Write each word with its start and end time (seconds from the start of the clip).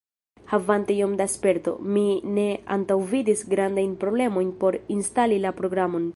Havante 0.51 0.95
iom 1.01 1.11
da 1.19 1.27
sperto, 1.33 1.73
mi 1.97 2.05
ne 2.39 2.47
antaŭvidis 2.77 3.45
grandajn 3.55 3.95
problemojn 4.07 4.53
por 4.65 4.83
instali 4.99 5.39
la 5.47 5.55
programon. 5.63 6.09